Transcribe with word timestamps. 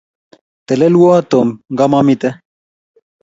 Telelwo 0.67 1.13
Tom 1.31 1.47
ngomomite 1.75 2.29